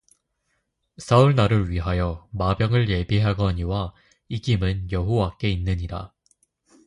싸울 0.97 1.35
날을 1.35 1.69
위하여 1.69 2.27
마병을 2.31 2.89
예비하거니와 2.89 3.93
이김은 4.29 4.91
여호와께 4.91 5.47
있느니라 5.51 6.11